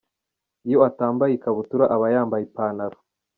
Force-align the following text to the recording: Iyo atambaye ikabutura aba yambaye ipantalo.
Iyo 0.67 0.79
atambaye 0.89 1.31
ikabutura 1.35 1.85
aba 1.95 2.05
yambaye 2.15 2.43
ipantalo. 2.45 2.97